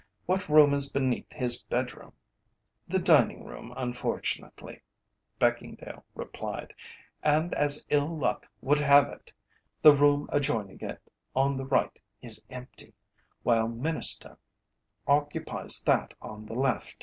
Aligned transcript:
What 0.25 0.49
room 0.49 0.73
is 0.73 0.89
beneath 0.89 1.31
his 1.31 1.63
bedroom?" 1.65 2.13
"The 2.87 2.97
dining 2.97 3.43
room, 3.45 3.71
unfortunately," 3.77 4.81
Beckingdale 5.39 6.03
replied, 6.15 6.73
"and 7.21 7.53
as 7.53 7.85
ill 7.91 8.17
luck 8.17 8.47
would 8.61 8.79
have 8.79 9.09
it, 9.09 9.31
the 9.83 9.93
room 9.93 10.27
adjoining 10.31 10.79
it 10.79 10.99
on 11.35 11.55
the 11.55 11.65
right 11.65 11.99
is 12.19 12.43
empty, 12.49 12.95
while 13.43 13.67
M'Innister 13.67 14.37
occupies 15.05 15.83
that 15.83 16.15
on 16.19 16.47
the 16.47 16.57
left. 16.57 16.95